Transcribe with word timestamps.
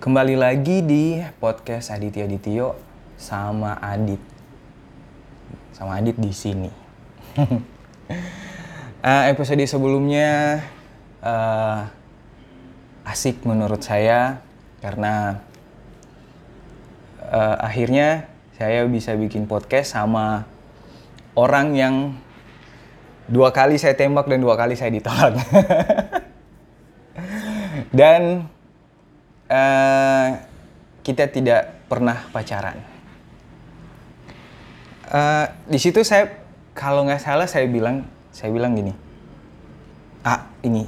Kembali 0.00 0.32
lagi 0.32 0.80
di 0.80 1.20
podcast 1.44 1.92
Aditya 1.92 2.24
Ditio 2.24 2.72
sama 3.20 3.76
Adit. 3.84 4.16
Sama 5.76 6.00
Adit 6.00 6.16
di 6.16 6.32
sini. 6.32 6.72
uh, 7.36 9.24
episode 9.36 9.60
sebelumnya 9.68 10.64
uh, 11.20 11.84
asik 13.04 13.44
menurut 13.44 13.84
saya 13.84 14.40
karena 14.80 15.44
uh, 17.20 17.60
akhirnya 17.60 18.24
saya 18.56 18.88
bisa 18.88 19.12
bikin 19.20 19.44
podcast 19.44 20.00
sama 20.00 20.48
orang 21.36 21.76
yang 21.76 22.16
dua 23.28 23.52
kali 23.52 23.76
saya 23.76 23.92
tembak 23.92 24.32
dan 24.32 24.40
dua 24.40 24.56
kali 24.56 24.80
saya 24.80 24.96
ditolak. 24.96 25.36
dan 28.00 28.48
uh, 29.50 30.28
kita 31.02 31.26
tidak 31.26 31.82
pernah 31.90 32.30
pacaran. 32.30 32.78
Uh, 35.10 35.50
di 35.66 35.78
situ 35.82 36.06
saya 36.06 36.30
kalau 36.70 37.02
nggak 37.02 37.18
salah 37.18 37.50
saya 37.50 37.66
bilang 37.66 38.06
saya 38.30 38.54
bilang 38.54 38.78
gini, 38.78 38.94
ah 40.22 40.46
ini 40.62 40.86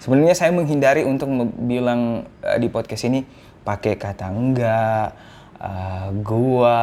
sebenarnya 0.00 0.32
saya 0.32 0.56
menghindari 0.56 1.04
untuk 1.04 1.28
bilang 1.68 2.24
uh, 2.40 2.56
di 2.56 2.72
podcast 2.72 3.04
ini 3.12 3.28
pakai 3.60 4.00
kata 4.00 4.32
enggak, 4.32 5.12
uh, 5.60 6.08
gua. 6.24 6.80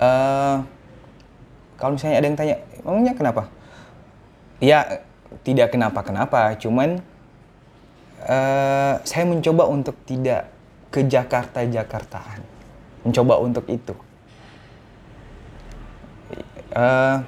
Uh, 0.00 0.64
kalau 1.76 2.00
misalnya 2.00 2.24
ada 2.24 2.26
yang 2.32 2.38
tanya, 2.40 2.56
emangnya 2.80 3.12
kenapa? 3.12 3.52
Ya 4.56 5.04
tidak 5.44 5.76
kenapa-kenapa, 5.76 6.56
cuman 6.56 7.04
uh, 8.24 9.00
saya 9.04 9.24
mencoba 9.24 9.68
untuk 9.68 9.96
tidak 10.04 10.52
ke 10.90 11.06
Jakarta-Jakartaan. 11.06 12.40
Mencoba 13.06 13.40
untuk 13.40 13.64
itu. 13.70 13.94
Uh, 16.70 17.24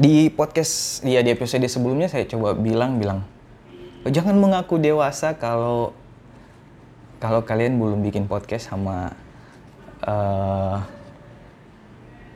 di 0.00 0.30
podcast 0.32 1.02
ya 1.04 1.20
di 1.20 1.34
episode 1.34 1.66
sebelumnya 1.66 2.06
saya 2.06 2.24
coba 2.24 2.54
bilang 2.54 2.96
bilang 2.96 3.26
jangan 4.06 4.38
mengaku 4.38 4.80
dewasa 4.80 5.36
kalau 5.36 5.92
kalau 7.20 7.44
kalian 7.44 7.76
belum 7.76 8.00
bikin 8.00 8.24
podcast 8.24 8.72
sama 8.72 9.12
uh, 10.08 10.80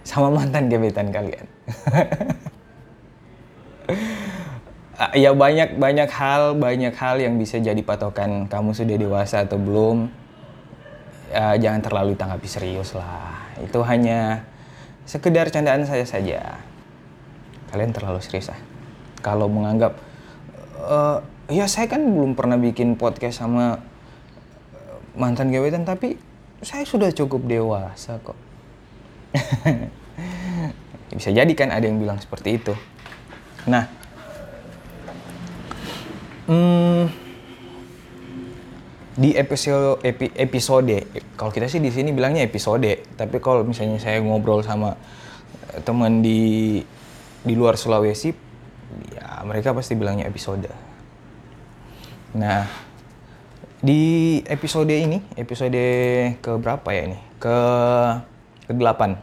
sama 0.05 0.29
mantan 0.29 0.69
gebetan 0.69 1.09
kalian. 1.09 1.49
ya 5.15 5.31
banyak 5.33 5.79
banyak 5.79 6.11
hal 6.11 6.59
banyak 6.59 6.95
hal 6.95 7.17
yang 7.23 7.39
bisa 7.39 7.63
jadi 7.63 7.79
patokan 7.81 8.51
kamu 8.51 8.75
sudah 8.75 8.97
dewasa 8.99 9.47
atau 9.47 9.57
belum. 9.57 10.11
Ya, 11.35 11.59
jangan 11.59 11.83
terlalu 11.83 12.15
tanggapi 12.15 12.47
serius 12.47 12.95
lah. 12.95 13.43
Itu 13.59 13.83
hanya 13.83 14.47
sekedar 15.07 15.51
candaan 15.51 15.83
saya 15.87 16.07
saja. 16.07 16.63
Kalian 17.71 17.91
terlalu 17.91 18.23
serius 18.23 18.55
lah 18.55 18.75
kalau 19.25 19.49
menganggap 19.49 19.97
uh, 20.85 21.25
ya 21.49 21.65
saya 21.65 21.89
kan 21.89 22.05
belum 22.05 22.37
pernah 22.37 22.61
bikin 22.61 23.01
podcast 23.01 23.41
sama 23.41 23.81
mantan 25.17 25.49
gebetan 25.49 25.89
tapi 25.89 26.21
saya 26.61 26.85
sudah 26.85 27.09
cukup 27.17 27.49
dewasa 27.49 28.21
kok. 28.21 28.37
Bisa 31.17 31.33
jadi 31.33 31.51
kan 31.57 31.73
ada 31.73 31.89
yang 31.89 31.97
bilang 31.97 32.21
seperti 32.21 32.61
itu. 32.61 32.77
Nah 33.65 34.04
Hmm, 36.45 37.09
di 39.15 39.33
episode 39.33 40.03
epi, 40.03 40.29
episode 40.35 41.07
kalau 41.39 41.55
kita 41.55 41.71
sih 41.71 41.79
di 41.79 41.89
sini 41.89 42.11
bilangnya 42.11 42.43
episode 42.43 43.01
tapi 43.15 43.39
kalau 43.39 43.63
misalnya 43.63 44.03
saya 44.03 44.19
ngobrol 44.19 44.61
sama 44.61 44.99
teman 45.87 46.19
di 46.19 46.83
di 47.47 47.55
luar 47.55 47.79
Sulawesi 47.79 48.35
ya 49.15 49.41
mereka 49.47 49.71
pasti 49.71 49.95
bilangnya 49.95 50.27
episode. 50.27 50.67
Nah 52.35 52.67
di 53.79 54.43
episode 54.51 54.91
ini 54.91 55.23
episode 55.39 55.85
ke 56.43 56.51
berapa 56.59 56.89
ya 56.91 57.03
ini? 57.09 57.19
Ke 57.39 57.57
ke 58.67 58.73
delapan 58.77 59.17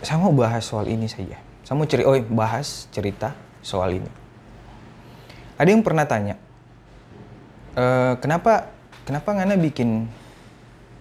saya 0.00 0.16
mau 0.16 0.32
bahas 0.32 0.64
soal 0.64 0.88
ini 0.88 1.04
saja. 1.04 1.36
Saya 1.62 1.76
mau 1.76 1.84
cerita 1.84 2.08
oh 2.08 2.16
bahas 2.32 2.88
cerita 2.88 3.49
soal 3.60 4.00
ini. 4.00 4.10
Ada 5.60 5.68
yang 5.72 5.84
pernah 5.84 6.08
tanya, 6.08 6.40
e, 7.76 8.16
kenapa 8.18 8.72
kenapa 9.04 9.36
Ngana 9.36 9.60
bikin 9.60 10.08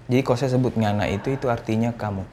jadi 0.10 0.26
kalau 0.26 0.38
saya 0.42 0.58
sebut 0.58 0.74
Ngana 0.74 1.06
itu 1.06 1.30
itu 1.30 1.46
artinya 1.48 1.94
kamu. 1.94 2.26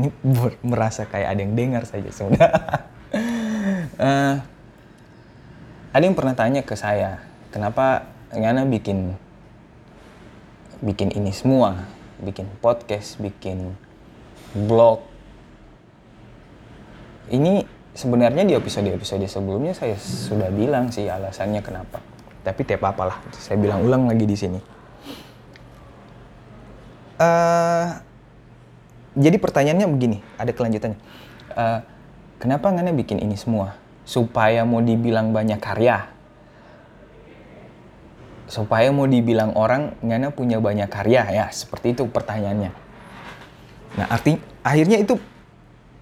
Ini 0.00 0.08
merasa 0.72 1.04
kayak 1.04 1.36
ada 1.36 1.40
yang 1.44 1.52
dengar 1.52 1.84
saja 1.84 2.08
sudah. 2.08 2.50
uh, 4.00 4.34
ada 5.92 6.02
yang 6.02 6.16
pernah 6.16 6.32
tanya 6.32 6.64
ke 6.64 6.72
saya, 6.80 7.20
kenapa 7.52 8.08
Ngana 8.32 8.64
bikin 8.64 9.20
bikin 10.80 11.12
ini 11.12 11.28
semua, 11.36 11.84
bikin 12.24 12.48
podcast, 12.64 13.20
bikin 13.20 13.76
blog. 14.56 15.04
Ini 17.28 17.68
sebenarnya 17.94 18.46
di 18.46 18.54
episode-episode 18.54 19.26
sebelumnya 19.26 19.74
saya 19.74 19.98
sudah 19.98 20.50
bilang 20.50 20.90
sih 20.94 21.10
alasannya 21.10 21.62
kenapa. 21.62 21.98
Tapi 22.40 22.64
tidak 22.64 22.80
apa-apalah, 22.80 23.20
saya 23.36 23.60
bilang 23.60 23.84
ulang 23.84 24.08
lagi 24.08 24.24
di 24.24 24.36
sini. 24.36 24.60
Uh, 27.20 28.00
jadi 29.12 29.36
pertanyaannya 29.36 29.88
begini, 29.92 30.18
ada 30.40 30.48
kelanjutannya. 30.56 30.96
Uh, 31.52 31.84
kenapa 32.40 32.72
Ngana 32.72 32.96
bikin 32.96 33.20
ini 33.20 33.36
semua? 33.36 33.76
Supaya 34.08 34.64
mau 34.64 34.80
dibilang 34.80 35.36
banyak 35.36 35.60
karya. 35.60 36.08
Supaya 38.48 38.88
mau 38.88 39.04
dibilang 39.04 39.52
orang 39.52 40.00
Ngana 40.00 40.32
punya 40.32 40.56
banyak 40.64 40.88
karya 40.88 41.28
ya, 41.28 41.46
seperti 41.52 41.92
itu 41.92 42.08
pertanyaannya. 42.08 42.72
Nah, 44.00 44.06
arti 44.08 44.40
akhirnya 44.64 45.04
itu 45.04 45.20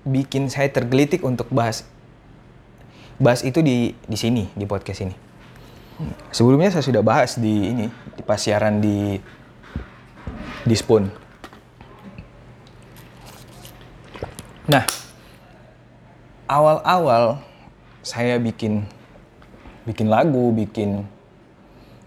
bikin 0.09 0.49
saya 0.49 0.73
tergelitik 0.73 1.21
untuk 1.23 1.47
bahas 1.53 1.85
bahas 3.19 3.43
itu 3.43 3.61
di 3.61 3.93
di 4.07 4.17
sini 4.17 4.47
di 4.55 4.65
podcast 4.65 5.05
ini. 5.05 5.15
Sebelumnya 6.31 6.71
saya 6.71 6.87
sudah 6.87 7.03
bahas 7.03 7.35
di 7.35 7.75
ini 7.75 7.87
di 8.15 8.23
pas 8.23 8.39
siaran 8.39 8.79
di 8.79 9.19
di 10.63 10.75
Spoon. 10.79 11.11
Nah, 14.69 14.85
awal-awal 16.47 17.43
saya 18.07 18.39
bikin 18.39 18.87
bikin 19.89 20.07
lagu, 20.07 20.55
bikin 20.55 21.03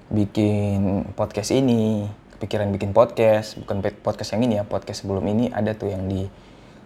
bikin 0.07 1.03
podcast 1.17 1.51
ini, 1.51 2.07
kepikiran 2.37 2.71
bikin 2.71 2.95
podcast, 2.95 3.59
bukan 3.59 3.83
podcast 3.99 4.37
yang 4.37 4.43
ini 4.47 4.53
ya, 4.61 4.63
podcast 4.63 5.03
sebelum 5.03 5.25
ini 5.27 5.51
ada 5.51 5.75
tuh 5.75 5.91
yang 5.91 6.07
di 6.07 6.31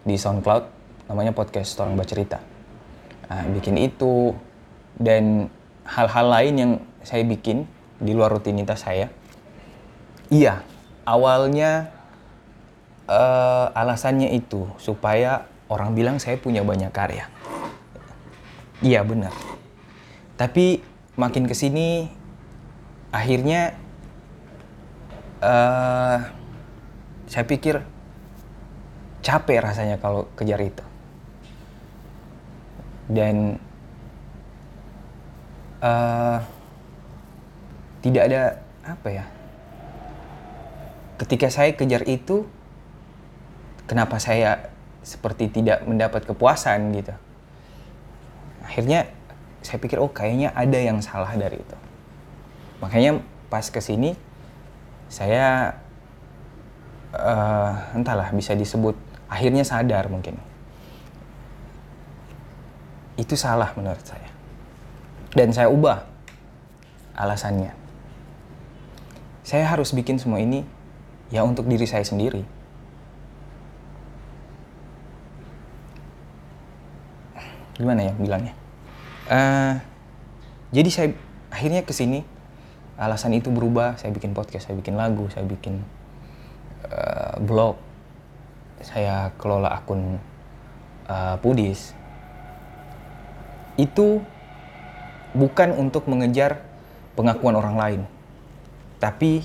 di 0.02 0.14
SoundCloud 0.18 0.75
namanya 1.06 1.32
podcast 1.34 1.78
orang 1.78 1.94
bercerita. 1.94 2.42
Nah, 3.26 3.42
bikin 3.50 3.78
itu 3.78 4.34
dan 4.98 5.50
hal-hal 5.86 6.26
lain 6.26 6.54
yang 6.54 6.72
saya 7.02 7.22
bikin 7.22 7.66
di 7.98 8.12
luar 8.14 8.34
rutinitas 8.34 8.82
saya. 8.82 9.10
Iya, 10.30 10.66
awalnya 11.06 11.94
uh, 13.06 13.70
alasannya 13.74 14.34
itu 14.34 14.66
supaya 14.82 15.46
orang 15.70 15.94
bilang 15.94 16.16
saya 16.18 16.38
punya 16.38 16.66
banyak 16.66 16.90
karya. 16.90 17.30
Iya 18.82 19.06
benar. 19.06 19.32
Tapi 20.36 20.82
makin 21.16 21.48
ke 21.48 21.54
sini 21.56 22.10
akhirnya 23.14 23.72
uh, 25.40 26.18
saya 27.26 27.44
pikir 27.48 27.80
capek 29.24 29.58
rasanya 29.64 29.96
kalau 29.98 30.28
kejar 30.38 30.60
itu 30.60 30.84
dan 33.06 33.58
uh, 35.82 36.38
tidak 38.02 38.22
ada 38.30 38.42
apa 38.86 39.08
ya 39.10 39.24
ketika 41.16 41.48
saya 41.48 41.72
kejar 41.72 42.04
itu 42.04 42.44
kenapa 43.88 44.20
saya 44.20 44.68
seperti 45.06 45.48
tidak 45.48 45.86
mendapat 45.86 46.26
kepuasan 46.26 46.92
gitu. 46.98 47.14
Akhirnya 48.66 49.06
saya 49.62 49.78
pikir 49.78 50.02
oh 50.02 50.10
kayaknya 50.10 50.50
ada 50.52 50.76
yang 50.76 50.98
salah 50.98 51.30
dari 51.38 51.62
itu. 51.62 51.76
Makanya 52.82 53.22
pas 53.46 53.64
ke 53.70 53.78
sini 53.78 54.18
saya 55.06 55.78
uh, 57.14 57.94
entahlah 57.94 58.34
bisa 58.34 58.58
disebut 58.58 58.98
akhirnya 59.30 59.62
sadar 59.62 60.10
mungkin 60.10 60.34
itu 63.16 63.34
salah 63.34 63.72
menurut 63.76 64.04
saya. 64.04 64.28
Dan 65.32 65.52
saya 65.52 65.68
ubah 65.72 66.04
alasannya. 67.16 67.72
Saya 69.44 69.64
harus 69.68 69.92
bikin 69.92 70.20
semua 70.20 70.40
ini 70.40 70.64
ya 71.32 71.42
untuk 71.44 71.64
diri 71.68 71.84
saya 71.88 72.04
sendiri. 72.04 72.44
Gimana 77.76 78.08
ya 78.08 78.12
bilangnya? 78.16 78.54
Uh, 79.28 79.76
jadi 80.72 80.88
saya 80.88 81.08
akhirnya 81.52 81.84
ke 81.84 81.92
sini 81.92 82.24
alasan 82.96 83.36
itu 83.36 83.52
berubah. 83.52 84.00
Saya 84.00 84.12
bikin 84.16 84.32
podcast, 84.32 84.68
saya 84.68 84.76
bikin 84.80 84.96
lagu, 84.96 85.28
saya 85.28 85.44
bikin 85.44 85.84
uh, 86.88 87.36
blog, 87.44 87.76
saya 88.80 89.32
kelola 89.36 89.76
akun 89.76 90.16
uh, 91.08 91.36
Pudis. 91.40 91.92
Itu 93.76 94.24
bukan 95.36 95.76
untuk 95.76 96.08
mengejar 96.08 96.64
pengakuan 97.16 97.56
orang 97.56 97.76
lain, 97.76 98.02
tapi 99.00 99.44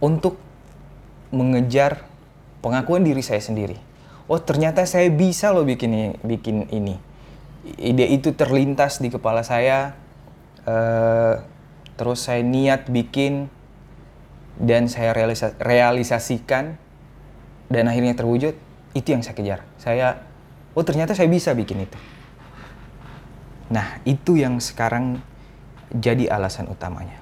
untuk 0.00 0.36
mengejar 1.32 2.04
pengakuan 2.60 3.02
diri 3.02 3.24
saya 3.24 3.40
sendiri. 3.40 3.80
Oh 4.28 4.38
ternyata 4.38 4.84
saya 4.84 5.08
bisa 5.08 5.50
loh 5.50 5.64
bikin 5.64 5.90
ini, 5.92 6.08
bikin 6.22 6.68
ini. 6.70 6.96
Ide 7.78 8.06
itu 8.12 8.36
terlintas 8.36 9.00
di 9.00 9.08
kepala 9.08 9.42
saya. 9.42 9.96
Uh, 10.62 11.42
terus 11.98 12.24
saya 12.24 12.40
niat 12.46 12.86
bikin 12.86 13.50
dan 14.60 14.86
saya 14.86 15.10
realisa 15.10 15.56
realisasikan 15.58 16.78
dan 17.72 17.84
akhirnya 17.88 18.14
terwujud. 18.14 18.54
Itu 18.92 19.08
yang 19.16 19.24
saya 19.24 19.34
kejar. 19.34 19.60
Saya, 19.80 20.20
oh 20.76 20.84
ternyata 20.84 21.16
saya 21.16 21.26
bisa 21.32 21.56
bikin 21.56 21.88
itu. 21.88 21.96
Nah 23.72 24.04
itu 24.04 24.36
yang 24.36 24.60
sekarang 24.60 25.24
jadi 25.88 26.28
alasan 26.28 26.68
utamanya. 26.68 27.16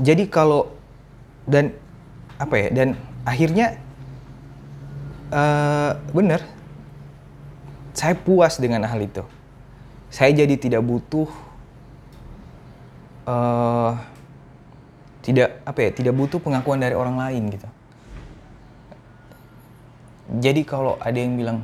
Jadi 0.00 0.24
kalau 0.32 0.72
dan 1.44 1.76
apa 2.40 2.56
ya 2.56 2.68
dan 2.72 2.88
akhirnya 3.28 3.76
uh, 5.28 5.92
bener 6.16 6.40
saya 7.92 8.16
puas 8.16 8.56
dengan 8.56 8.88
hal 8.88 8.96
itu 8.96 9.20
saya 10.08 10.32
jadi 10.32 10.56
tidak 10.56 10.80
butuh 10.80 11.28
uh, 13.28 13.92
tidak 15.20 15.60
apa 15.68 15.78
ya 15.84 15.90
tidak 15.92 16.14
butuh 16.16 16.40
pengakuan 16.40 16.80
dari 16.80 16.96
orang 16.96 17.20
lain 17.20 17.52
gitu 17.52 17.68
jadi 20.40 20.64
kalau 20.64 20.96
ada 20.96 21.18
yang 21.18 21.36
bilang 21.36 21.60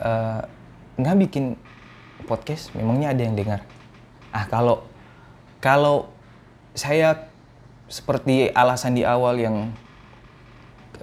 uh, 0.00 0.40
nggak 0.96 1.16
bikin 1.28 1.58
podcast 2.24 2.72
memangnya 2.72 3.12
ada 3.12 3.22
yang 3.26 3.34
dengar 3.34 3.60
ah 4.32 4.46
kalau 4.48 4.86
kalau 5.60 6.08
saya 6.72 7.32
seperti 7.92 8.48
alasan 8.56 8.96
di 8.96 9.04
awal 9.04 9.36
yang 9.36 9.68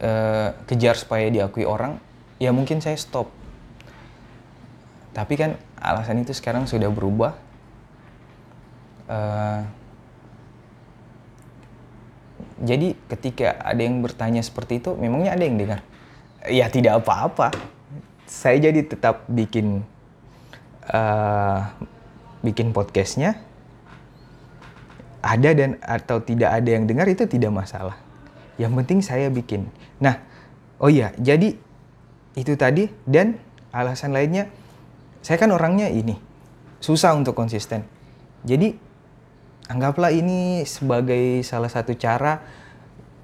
uh, 0.01 0.49
kejar 0.65 0.97
supaya 0.97 1.29
diakui 1.29 1.61
orang, 1.61 2.01
ya 2.41 2.49
mungkin 2.49 2.81
saya 2.81 2.97
stop. 2.97 3.29
Tapi 5.13 5.33
kan 5.37 5.53
alasan 5.77 6.25
itu 6.25 6.33
sekarang 6.33 6.65
sudah 6.65 6.89
berubah. 6.89 7.37
Uh, 9.05 9.61
jadi 12.59 12.97
ketika 13.07 13.55
ada 13.61 13.81
yang 13.85 14.01
bertanya 14.01 14.41
seperti 14.41 14.81
itu, 14.81 14.97
memangnya 14.97 15.37
ada 15.37 15.43
yang 15.45 15.61
dengar? 15.61 15.79
Ya 16.49 16.65
tidak 16.73 17.05
apa-apa. 17.05 17.53
Saya 18.29 18.69
jadi 18.69 18.85
tetap 18.85 19.25
bikin 19.25 19.81
uh, 20.93 21.65
bikin 22.45 22.69
podcastnya 22.77 23.41
ada 25.25 25.49
dan 25.51 25.81
atau 25.81 26.21
tidak 26.21 26.53
ada 26.53 26.69
yang 26.69 26.85
dengar 26.85 27.09
itu 27.09 27.25
tidak 27.25 27.49
masalah. 27.49 27.97
Yang 28.61 28.73
penting 28.85 28.99
saya 29.01 29.27
bikin. 29.33 29.67
Nah, 29.97 30.21
oh 30.77 30.93
iya, 30.93 31.09
jadi 31.17 31.57
itu 32.37 32.53
tadi 32.53 32.87
dan 33.09 33.41
alasan 33.73 34.13
lainnya 34.13 34.47
saya 35.25 35.41
kan 35.41 35.49
orangnya 35.49 35.89
ini 35.89 36.15
susah 36.79 37.17
untuk 37.17 37.33
konsisten. 37.33 37.83
Jadi 38.45 38.77
anggaplah 39.67 40.13
ini 40.13 40.63
sebagai 40.69 41.41
salah 41.41 41.67
satu 41.67 41.97
cara 41.97 42.45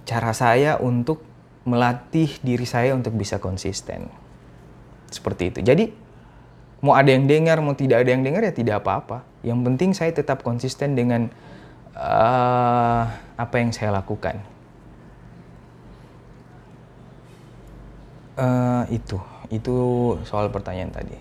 cara 0.05 0.31
saya 0.33 0.81
untuk 0.81 1.23
melatih 1.65 2.29
diri 2.41 2.65
saya 2.65 2.97
untuk 2.97 3.13
bisa 3.13 3.37
konsisten. 3.37 4.24
Seperti 5.09 5.53
itu. 5.53 5.59
Jadi 5.65 5.91
mau 6.85 6.93
ada 6.93 7.09
yang 7.09 7.25
dengar, 7.25 7.61
mau 7.61 7.73
tidak 7.73 8.05
ada 8.05 8.09
yang 8.13 8.21
dengar 8.21 8.45
ya 8.45 8.53
tidak 8.53 8.83
apa-apa. 8.83 9.25
Yang 9.41 9.59
penting 9.65 9.89
saya 9.93 10.11
tetap 10.13 10.41
konsisten 10.41 10.93
dengan 10.93 11.29
uh, 11.95 13.03
apa 13.37 13.55
yang 13.57 13.71
saya 13.71 13.95
lakukan. 13.95 14.41
Uh, 18.35 18.83
itu, 18.91 19.15
itu 19.47 19.75
soal 20.27 20.51
pertanyaan 20.51 20.91
tadi. 20.91 21.17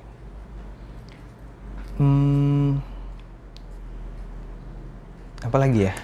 Hmm, 1.94 2.82
apa 5.46 5.56
lagi 5.62 5.86
ya? 5.86 5.94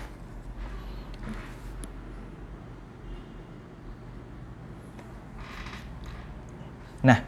Nah, 7.00 7.18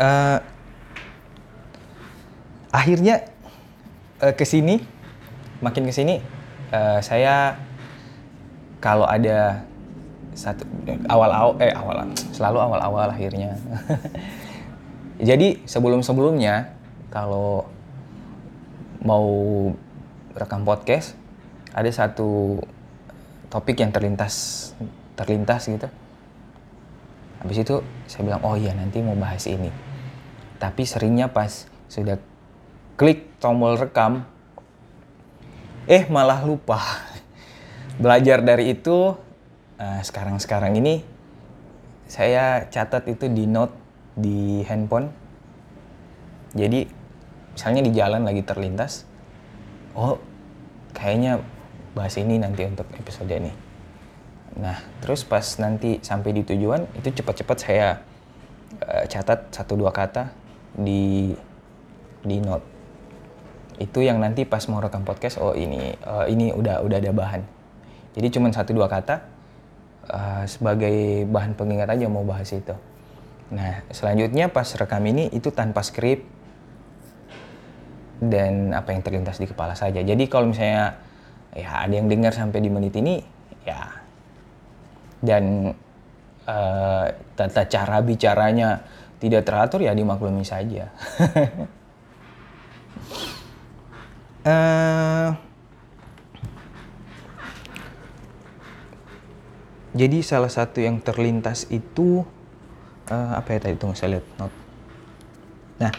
uh, 0.00 0.38
akhirnya 2.72 3.28
uh, 4.24 4.32
ke 4.32 4.48
sini, 4.48 4.80
makin 5.60 5.84
ke 5.84 5.92
sini 5.92 6.24
uh, 6.72 6.98
saya 7.04 7.58
kalau 8.80 9.04
ada 9.04 9.60
satu 10.32 10.64
awal-awal 11.10 11.58
eh 11.60 11.74
awal 11.74 12.08
selalu 12.32 12.58
awal-awal 12.58 13.12
akhirnya. 13.12 13.60
Jadi 15.20 15.60
sebelum-sebelumnya 15.68 16.72
kalau 17.12 17.68
mau 19.04 19.28
rekam 20.32 20.64
podcast 20.64 21.12
ada 21.76 21.92
satu 21.92 22.56
topik 23.52 23.84
yang 23.84 23.92
terlintas 23.92 24.72
terlintas 25.18 25.68
gitu. 25.68 25.88
Habis 27.44 27.58
itu 27.60 27.76
saya 28.08 28.22
bilang 28.24 28.40
oh 28.40 28.56
iya 28.56 28.72
nanti 28.72 29.04
mau 29.04 29.18
bahas 29.18 29.44
ini. 29.44 29.68
Tapi 30.60 30.84
seringnya 30.84 31.32
pas 31.32 31.64
sudah 31.88 32.20
klik 33.00 33.40
tombol 33.40 33.80
rekam 33.80 34.28
eh 35.88 36.04
malah 36.12 36.44
lupa. 36.44 36.78
Belajar 38.02 38.44
dari 38.44 38.76
itu, 38.76 39.16
eh, 39.80 40.00
sekarang-sekarang 40.04 40.76
ini 40.76 41.00
saya 42.04 42.68
catat 42.68 43.08
itu 43.08 43.26
di 43.32 43.48
note 43.48 43.72
di 44.12 44.60
handphone. 44.68 45.08
Jadi 46.52 46.84
misalnya 47.56 47.82
di 47.86 47.92
jalan 47.96 48.22
lagi 48.26 48.42
terlintas, 48.44 49.08
oh 49.96 50.20
kayaknya 50.92 51.40
bahas 51.94 52.14
ini 52.20 52.36
nanti 52.36 52.66
untuk 52.68 52.86
episode 52.98 53.30
ini. 53.30 53.52
Nah, 54.58 54.76
terus 54.98 55.22
pas 55.22 55.46
nanti 55.62 56.02
sampai 56.02 56.34
di 56.34 56.42
tujuan 56.42 56.82
itu 56.98 57.14
cepat-cepat 57.22 57.58
saya 57.58 58.02
uh, 58.82 59.04
catat 59.06 59.46
satu 59.54 59.78
dua 59.78 59.94
kata 59.94 60.39
di 60.80 61.36
di 62.24 62.36
note. 62.40 62.66
Itu 63.80 64.04
yang 64.04 64.20
nanti 64.20 64.44
pas 64.44 64.64
mau 64.68 64.80
rekam 64.80 65.04
podcast 65.04 65.40
oh 65.40 65.56
ini 65.56 65.96
uh, 66.04 66.28
ini 66.28 66.52
udah 66.52 66.84
udah 66.84 66.96
ada 67.00 67.12
bahan. 67.12 67.42
Jadi 68.16 68.26
cuma 68.34 68.50
satu 68.52 68.76
dua 68.76 68.90
kata 68.90 69.24
uh, 70.10 70.44
sebagai 70.44 71.24
bahan 71.28 71.56
pengingat 71.56 71.88
aja 71.92 72.08
mau 72.08 72.24
bahas 72.24 72.50
itu. 72.52 72.74
Nah 73.52 73.84
selanjutnya 73.88 74.52
pas 74.52 74.68
rekam 74.76 75.00
ini 75.08 75.32
itu 75.32 75.48
tanpa 75.48 75.80
skrip 75.80 76.26
dan 78.20 78.76
apa 78.76 78.92
yang 78.92 79.00
terlintas 79.00 79.40
di 79.40 79.48
kepala 79.48 79.72
saja. 79.72 80.04
Jadi 80.04 80.28
kalau 80.28 80.52
misalnya 80.52 81.00
ya 81.56 81.88
ada 81.88 81.94
yang 81.96 82.06
dengar 82.06 82.36
sampai 82.36 82.60
di 82.60 82.68
menit 82.68 82.92
ini 83.00 83.24
ya. 83.64 83.96
Dan 85.20 85.72
uh, 86.48 87.06
tata 87.36 87.64
cara 87.68 88.00
bicaranya 88.04 88.84
tidak 89.20 89.44
teratur 89.44 89.84
ya 89.84 89.92
dimaklumi 89.92 90.42
saja 90.42 90.90
Uh, 94.40 95.36
jadi 100.00 100.24
salah 100.24 100.48
satu 100.48 100.80
yang 100.80 100.96
terlintas 100.96 101.68
itu 101.68 102.24
uh, 103.12 103.36
apa 103.36 103.52
ya 103.52 103.68
tadi 103.68 103.76
tunggu 103.76 103.92
saya 103.92 104.16
lihat 104.16 104.26
not. 104.40 104.52
Nah, 105.80 105.92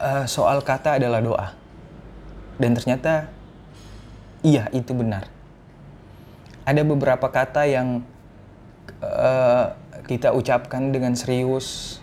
uh, 0.00 0.24
soal 0.24 0.64
kata 0.64 0.96
adalah 0.96 1.20
doa 1.20 1.48
dan 2.56 2.72
ternyata 2.72 3.28
iya 4.40 4.70
itu 4.72 4.96
benar. 4.96 5.28
Ada 6.66 6.82
beberapa 6.82 7.28
kata 7.30 7.68
yang 7.68 8.02
uh, 9.02 9.74
kita 10.06 10.32
ucapkan 10.32 10.94
dengan 10.94 11.14
serius 11.18 11.98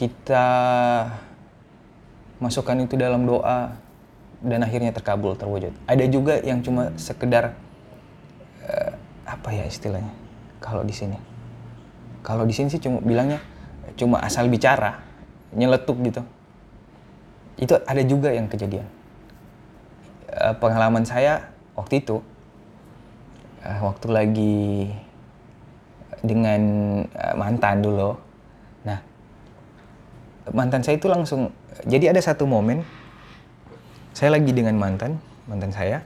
kita 0.00 0.46
masukkan 2.40 2.72
itu 2.80 2.96
dalam 2.96 3.28
doa 3.28 3.76
dan 4.40 4.64
akhirnya 4.64 4.96
terkabul 4.96 5.36
terwujud. 5.36 5.76
Ada 5.84 6.08
juga 6.08 6.40
yang 6.40 6.64
cuma 6.64 6.96
sekedar 6.96 7.52
uh, 8.64 8.92
apa 9.28 9.48
ya 9.52 9.68
istilahnya 9.68 10.12
kalau 10.64 10.80
di 10.80 10.96
sini. 10.96 11.20
Kalau 12.24 12.44
di 12.48 12.52
sini 12.52 12.72
sih 12.72 12.80
cuma 12.80 13.00
bilangnya 13.00 13.40
cuma 13.96 14.20
asal 14.24 14.48
bicara, 14.48 15.00
nyeletuk 15.52 16.00
gitu. 16.04 16.24
Itu 17.60 17.76
ada 17.76 18.00
juga 18.04 18.32
yang 18.32 18.48
kejadian. 18.48 18.88
Pengalaman 20.60 21.04
saya 21.04 21.52
waktu 21.76 22.00
itu 22.00 22.24
uh, 23.64 23.80
waktu 23.84 24.06
lagi 24.08 24.90
dengan 26.20 26.60
uh, 27.04 27.34
mantan 27.36 27.80
dulu. 27.80 28.16
Nah, 28.84 28.98
mantan 30.52 30.84
saya 30.84 31.00
itu 31.00 31.08
langsung 31.08 31.52
jadi 31.84 32.12
ada 32.12 32.20
satu 32.20 32.44
momen 32.44 32.84
saya 34.12 34.36
lagi 34.36 34.52
dengan 34.52 34.76
mantan 34.76 35.16
mantan 35.48 35.72
saya 35.72 36.04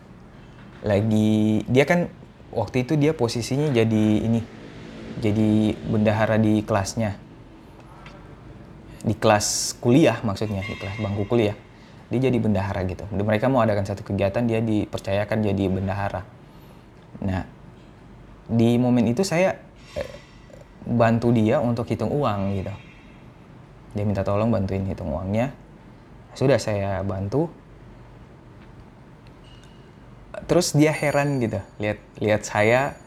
lagi 0.85 1.65
dia 1.67 1.89
kan 1.89 2.07
waktu 2.53 2.85
itu 2.87 2.95
dia 2.95 3.17
posisinya 3.17 3.73
jadi 3.73 4.05
ini 4.23 4.41
jadi 5.19 5.79
bendahara 5.89 6.37
di 6.37 6.61
kelasnya. 6.67 7.17
Di 9.05 9.13
kelas 9.17 9.77
kuliah 9.85 10.17
maksudnya 10.25 10.65
di 10.65 10.75
kelas 10.77 10.97
bangku 11.01 11.25
kuliah. 11.29 11.57
Dia 12.13 12.29
jadi 12.29 12.37
bendahara 12.37 12.85
gitu. 12.85 13.09
Mereka 13.09 13.49
mau 13.49 13.65
adakan 13.65 13.89
satu 13.89 14.05
kegiatan 14.05 14.45
dia 14.45 14.61
dipercayakan 14.61 15.39
jadi 15.41 15.65
bendahara 15.73 16.44
nah 17.23 17.47
di 18.49 18.77
momen 18.77 19.09
itu 19.09 19.25
saya 19.25 19.57
eh, 19.97 20.13
bantu 20.85 21.33
dia 21.33 21.61
untuk 21.65 21.89
hitung 21.89 22.13
uang 22.13 22.41
gitu. 22.61 22.75
Dia 23.95 24.05
minta 24.05 24.27
tolong 24.27 24.51
bantuin 24.53 24.85
hitung 24.85 25.09
uangnya. 25.15 25.55
Sudah 26.35 26.59
saya 26.61 27.01
bantu. 27.07 27.49
Terus 30.45 30.77
dia 30.77 30.93
heran 30.93 31.41
gitu 31.41 31.63
lihat 31.81 31.99
lihat 32.21 32.43
saya 32.45 32.99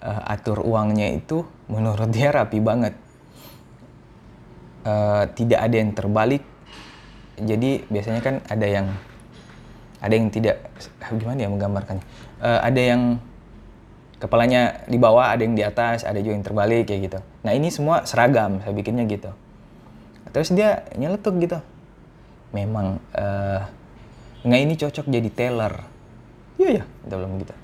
uh, 0.00 0.32
atur 0.32 0.64
uangnya 0.64 1.12
itu 1.12 1.44
menurut 1.68 2.08
dia 2.08 2.32
rapi 2.32 2.62
banget. 2.62 2.94
Uh, 4.86 5.26
tidak 5.34 5.60
ada 5.66 5.76
yang 5.76 5.92
terbalik. 5.92 6.46
Jadi 7.36 7.84
biasanya 7.90 8.22
kan 8.22 8.40
ada 8.48 8.64
yang 8.64 8.86
ada 10.00 10.14
yang 10.14 10.30
tidak 10.30 10.62
gimana 11.10 11.42
ya 11.42 11.50
menggambarkannya? 11.52 12.06
Uh, 12.40 12.60
ada 12.64 12.80
yang 12.80 13.02
kepalanya 14.16 14.86
di 14.88 14.96
bawah 14.96 15.28
ada 15.32 15.44
yang 15.44 15.54
di 15.56 15.64
atas 15.64 16.02
ada 16.02 16.18
juga 16.20 16.34
yang 16.38 16.44
terbalik 16.46 16.88
kayak 16.88 17.00
gitu. 17.12 17.18
Nah 17.44 17.52
ini 17.52 17.68
semua 17.68 18.04
seragam 18.08 18.60
saya 18.64 18.72
bikinnya 18.72 19.04
gitu. 19.04 19.30
Terus 20.32 20.52
dia 20.52 20.84
nyeletuk 20.96 21.36
gitu. 21.40 21.58
Memang 22.52 23.00
uh, 23.12 23.60
nggak 24.44 24.60
ini 24.60 24.74
cocok 24.76 25.06
jadi 25.08 25.30
teller. 25.32 25.74
Iya 26.56 26.82
ya 26.82 26.84
kita 27.04 27.14
bilang 27.20 27.36
gitu 27.40 27.54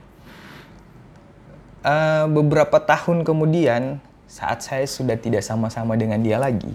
uh, 1.87 2.27
beberapa 2.31 2.79
tahun 2.83 3.27
kemudian 3.27 3.99
saat 4.31 4.65
saya 4.65 4.87
sudah 4.89 5.19
tidak 5.19 5.45
sama-sama 5.45 5.99
dengan 5.99 6.23
dia 6.23 6.41
lagi 6.41 6.73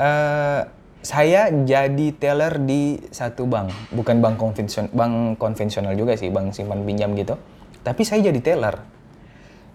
uh, 0.00 0.66
saya 1.02 1.50
jadi 1.50 2.14
teller 2.14 2.62
di 2.62 2.94
satu 3.10 3.50
bank. 3.50 3.74
Bukan 3.90 4.22
bank 4.22 4.38
konvensional 4.38 4.90
bank 4.94 5.36
konvensional 5.36 5.98
juga 5.98 6.14
sih 6.14 6.30
bank 6.30 6.54
simpan 6.54 6.86
pinjam 6.86 7.10
gitu. 7.18 7.34
Tapi 7.82 8.06
saya 8.06 8.22
jadi 8.30 8.38
teller. 8.38 8.78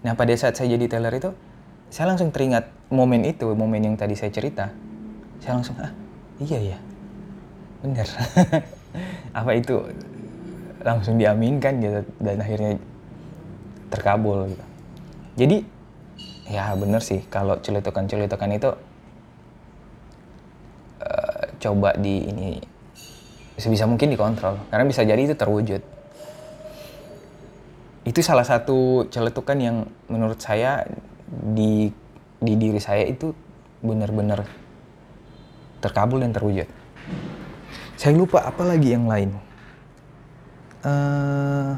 Nah 0.08 0.16
pada 0.16 0.32
saat 0.40 0.56
saya 0.56 0.72
jadi 0.72 0.88
teller 0.88 1.12
itu 1.12 1.30
saya 1.92 2.08
langsung 2.08 2.32
teringat 2.32 2.72
momen 2.88 3.28
itu 3.28 3.52
momen 3.52 3.84
yang 3.84 3.94
tadi 4.00 4.16
saya 4.16 4.32
cerita. 4.32 4.72
Saya 5.44 5.60
langsung 5.60 5.76
ah 5.76 5.92
iya 6.40 6.74
ya 6.74 6.78
bener. 7.84 8.08
Apa 9.38 9.52
itu? 9.52 9.84
Langsung 10.80 11.20
diaminkan 11.20 11.76
gitu 11.84 12.00
dan 12.24 12.40
akhirnya 12.40 12.80
terkabul 13.92 14.48
gitu. 14.48 14.64
Jadi 15.44 15.56
ya 16.48 16.72
bener 16.72 17.04
sih 17.04 17.20
kalau 17.28 17.60
celetukan-celetukan 17.60 18.50
itu 18.56 18.72
coba 21.58 21.94
di 21.98 22.26
ini 22.30 22.50
sebisa 23.58 23.90
mungkin 23.90 24.14
dikontrol 24.14 24.70
karena 24.70 24.84
bisa 24.86 25.02
jadi 25.02 25.18
itu 25.18 25.34
terwujud. 25.34 25.82
Itu 28.06 28.20
salah 28.24 28.46
satu 28.46 29.10
celetukan 29.10 29.58
yang 29.58 29.76
menurut 30.06 30.38
saya 30.38 30.86
di 31.28 31.90
di 32.38 32.52
diri 32.54 32.78
saya 32.78 33.04
itu 33.04 33.34
benar-benar 33.82 34.46
terkabul 35.82 36.22
dan 36.22 36.30
terwujud. 36.30 36.66
Saya 37.98 38.14
lupa 38.14 38.46
apa 38.46 38.62
lagi 38.62 38.94
yang 38.94 39.10
lain. 39.10 39.34
Uh, 40.86 41.74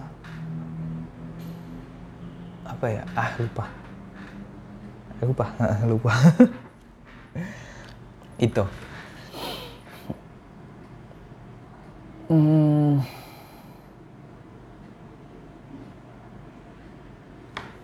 apa 2.69 2.87
ya? 2.93 3.03
Ah 3.17 3.33
lupa. 3.41 3.65
Lupa, 5.21 5.47
lupa. 5.91 6.13
Itu. 8.41 8.65
Hmm. 12.31 13.03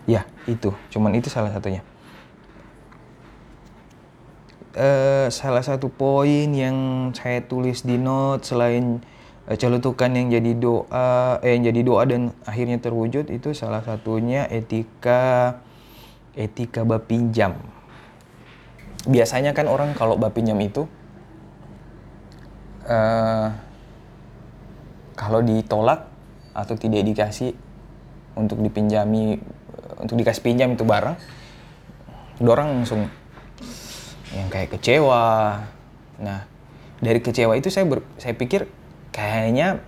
Ya, 0.07 0.23
itu. 0.47 0.71
Cuman 0.87 1.11
itu 1.19 1.27
salah 1.27 1.51
satunya 1.51 1.83
uh, 4.77 5.27
salah 5.33 5.65
satu 5.65 5.89
poin 5.89 6.47
yang 6.53 7.09
saya 7.11 7.43
tulis 7.43 7.83
di 7.83 7.97
note 7.97 8.45
selain 8.45 9.01
uh, 9.49 9.57
celutukan 9.57 10.07
yang 10.13 10.29
jadi 10.29 10.53
doa 10.55 11.41
eh 11.41 11.57
yang 11.57 11.73
jadi 11.73 11.81
doa 11.81 12.03
dan 12.05 12.31
akhirnya 12.45 12.77
terwujud 12.77 13.27
itu 13.33 13.51
salah 13.57 13.81
satunya 13.81 14.45
etika 14.47 15.57
etika 16.37 16.85
bapinjam. 16.85 17.57
Biasanya 19.09 19.57
kan 19.57 19.65
orang 19.65 19.97
kalau 19.97 20.19
bapinjam 20.19 20.59
itu 20.61 20.85
uh, 22.85 23.49
kalau 25.17 25.41
ditolak 25.41 26.05
atau 26.53 26.77
tidak 26.77 27.01
dikasih 27.01 27.57
untuk 28.37 28.61
dipinjami 28.61 29.41
untuk 29.97 30.13
dikasih 30.13 30.45
pinjam 30.45 30.77
itu 30.77 30.85
barang, 30.85 31.17
orang 32.45 32.67
langsung 32.77 33.09
yang 34.29 34.47
kayak 34.53 34.77
kecewa. 34.77 35.57
Nah, 36.21 36.45
dari 37.01 37.17
kecewa 37.17 37.57
itu 37.57 37.73
saya 37.73 37.89
ber, 37.89 38.05
saya 38.21 38.37
pikir 38.37 38.69
kayaknya 39.09 39.81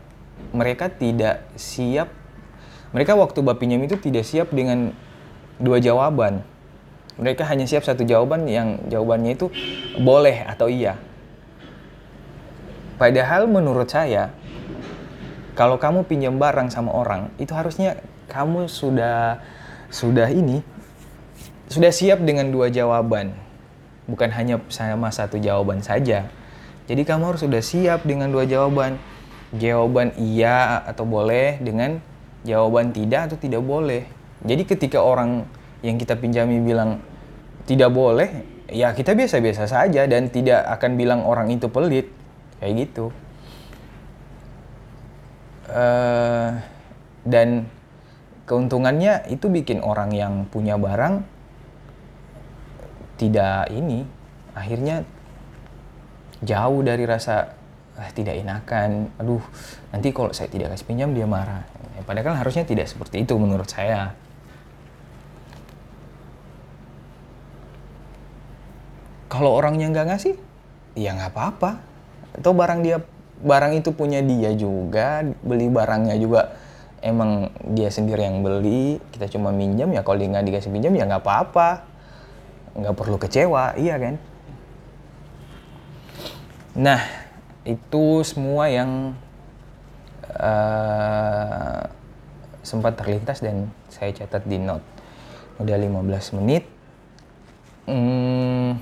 mereka 0.50 0.89
tidak 0.89 1.45
siap. 1.53 2.09
Mereka 2.89 3.13
waktu 3.13 3.45
bapinjam 3.45 3.86
itu 3.86 4.01
tidak 4.01 4.25
siap 4.25 4.50
dengan 4.50 4.98
dua 5.62 5.77
jawaban. 5.77 6.41
Mereka 7.21 7.45
hanya 7.45 7.69
siap 7.69 7.86
satu 7.86 8.01
jawaban 8.01 8.50
yang 8.50 8.81
jawabannya 8.89 9.38
itu 9.38 9.53
boleh 10.01 10.41
atau 10.48 10.71
iya. 10.71 10.98
Padahal 12.98 13.45
menurut 13.45 13.91
saya 13.91 14.33
kalau 15.59 15.75
kamu 15.75 16.07
pinjam 16.07 16.39
barang 16.39 16.71
sama 16.71 16.95
orang 16.95 17.35
itu 17.35 17.51
harusnya 17.51 17.99
kamu 18.31 18.71
sudah 18.71 19.43
sudah 19.91 20.31
ini 20.31 20.63
sudah 21.67 21.91
siap 21.91 22.23
dengan 22.23 22.47
dua 22.47 22.71
jawaban 22.71 23.35
bukan 24.09 24.33
hanya 24.33 24.57
sama 24.73 25.13
satu 25.13 25.37
jawaban 25.37 25.85
saja. 25.85 26.25
Jadi 26.89 27.05
kamu 27.05 27.23
harus 27.29 27.45
sudah 27.45 27.61
siap 27.61 28.01
dengan 28.09 28.33
dua 28.33 28.49
jawaban. 28.49 28.97
Jawaban 29.53 30.17
iya 30.17 30.81
atau 30.85 31.05
boleh 31.05 31.61
dengan 31.61 32.01
jawaban 32.41 32.89
tidak 32.89 33.29
atau 33.29 33.37
tidak 33.37 33.61
boleh. 33.61 34.09
Jadi 34.41 34.65
ketika 34.65 35.05
orang 35.05 35.45
yang 35.85 36.01
kita 36.01 36.17
pinjami 36.17 36.57
bilang 36.61 37.01
tidak 37.69 37.93
boleh, 37.93 38.45
ya 38.73 38.93
kita 38.97 39.13
biasa-biasa 39.13 39.69
saja 39.69 40.09
dan 40.09 40.33
tidak 40.33 40.65
akan 40.65 40.97
bilang 40.97 41.21
orang 41.29 41.53
itu 41.53 41.69
pelit. 41.69 42.09
Kayak 42.57 42.89
gitu. 42.89 43.13
Uh, 45.69 46.57
dan 47.29 47.69
keuntungannya 48.49 49.29
itu 49.29 49.45
bikin 49.53 49.85
orang 49.85 50.09
yang 50.09 50.49
punya 50.49 50.73
barang 50.81 51.21
tidak 53.21 53.69
ini 53.69 54.07
akhirnya 54.57 55.05
jauh 56.41 56.81
dari 56.81 57.03
rasa 57.05 57.53
ah, 57.99 58.09
tidak 58.15 58.39
enakan 58.39 59.11
aduh 59.19 59.43
nanti 59.91 60.09
kalau 60.15 60.31
saya 60.31 60.47
tidak 60.47 60.73
kasih 60.73 60.88
pinjam 60.88 61.11
dia 61.11 61.27
marah. 61.27 61.67
Ya, 61.93 62.01
padahal 62.07 62.39
harusnya 62.39 62.63
tidak 62.63 62.88
seperti 62.88 63.27
itu 63.27 63.35
menurut 63.35 63.67
saya. 63.67 64.15
Kalau 69.29 69.53
orangnya 69.53 69.91
nggak 69.93 70.07
ngasih 70.09 70.35
ya 70.97 71.13
nggak 71.13 71.35
apa-apa. 71.35 71.71
Atau 72.39 72.55
barang 72.55 72.81
dia 72.81 73.03
barang 73.39 73.74
itu 73.79 73.96
punya 73.96 74.19
dia 74.19 74.51
juga 74.55 75.24
beli 75.43 75.72
barangnya 75.72 76.15
juga 76.19 76.55
emang 77.00 77.51
dia 77.72 77.88
sendiri 77.88 78.27
yang 78.27 78.43
beli. 78.43 79.00
Kita 79.12 79.31
cuma 79.31 79.55
minjam 79.55 79.88
ya 79.91 80.03
kalau 80.03 80.19
dia 80.19 80.29
nggak 80.31 80.46
dikasih 80.48 80.72
pinjam 80.72 80.93
ya 80.96 81.08
nggak 81.08 81.24
apa-apa. 81.24 81.69
Nggak 82.75 82.96
perlu 82.96 83.17
kecewa 83.17 83.75
iya 83.79 83.96
kan? 83.96 84.15
Nah 86.79 87.01
itu 87.63 88.24
semua 88.24 88.72
yang 88.72 89.15
uh, 90.36 91.81
sempat 92.63 93.00
terlintas 93.00 93.39
dan 93.39 93.72
saya 93.88 94.12
catat 94.13 94.43
di 94.46 94.60
note. 94.60 94.86
Udah 95.60 95.75
15 95.75 96.39
menit. 96.39 96.63
Hmm, 97.89 98.77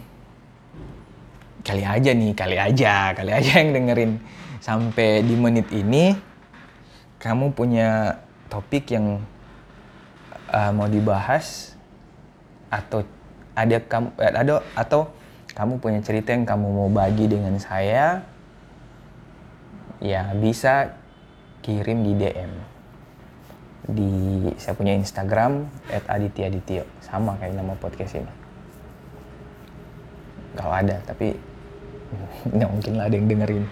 kali 1.67 1.83
aja 1.83 2.11
nih 2.15 2.31
kali 2.31 2.55
aja 2.55 3.11
kali 3.11 3.31
aja 3.35 3.51
yang 3.59 3.75
dengerin 3.75 4.11
sampai 4.59 5.23
di 5.23 5.35
menit 5.37 5.67
ini 5.73 6.17
kamu 7.17 7.53
punya 7.53 8.21
topik 8.47 8.93
yang 8.93 9.21
uh, 10.53 10.71
mau 10.71 10.87
dibahas 10.87 11.75
atau 12.69 13.03
ada 13.57 13.77
kamu 13.81 14.07
eh, 14.21 14.33
ada 14.33 14.53
atau 14.77 15.09
kamu 15.57 15.81
punya 15.81 15.99
cerita 16.05 16.35
yang 16.35 16.45
kamu 16.45 16.67
mau 16.69 16.89
bagi 16.93 17.25
dengan 17.25 17.57
saya 17.57 18.21
ya 19.97 20.29
bisa 20.37 20.93
kirim 21.65 22.05
di 22.05 22.13
DM 22.13 22.51
di 23.87 24.11
saya 24.59 24.75
punya 24.75 24.93
Instagram 24.93 25.65
@aditya 25.89 26.83
sama 26.99 27.39
kayak 27.39 27.55
nama 27.55 27.73
podcast 27.79 28.19
ini. 28.19 28.33
Kalau 30.59 30.73
ada 30.75 30.99
tapi 31.07 31.33
nggak 32.47 32.69
mungkin 32.71 32.93
lah 32.95 33.05
ada 33.09 33.15
yang 33.15 33.27
dengerin. 33.27 33.65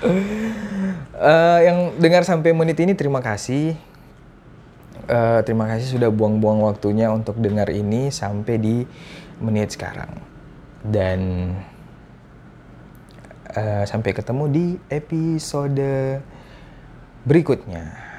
Uh, 0.00 1.58
yang 1.68 1.78
dengar 2.00 2.22
sampai 2.24 2.52
menit 2.52 2.76
ini 2.80 2.92
terima 2.92 3.20
kasih. 3.24 3.76
Uh, 5.10 5.42
terima 5.42 5.66
kasih 5.66 5.98
sudah 5.98 6.12
buang-buang 6.12 6.62
waktunya 6.62 7.10
untuk 7.10 7.40
dengar 7.42 7.66
ini 7.72 8.12
sampai 8.12 8.54
di 8.60 8.76
menit 9.40 9.74
sekarang. 9.74 10.12
Dan 10.80 11.52
uh, 13.56 13.84
sampai 13.84 14.10
ketemu 14.12 14.44
di 14.48 14.66
episode 14.88 16.20
berikutnya. 17.24 18.09